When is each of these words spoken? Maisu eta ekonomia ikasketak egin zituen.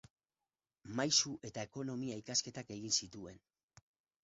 Maisu 0.99 1.33
eta 1.51 1.67
ekonomia 1.69 2.19
ikasketak 2.23 2.75
egin 2.79 2.99
zituen. 3.03 3.41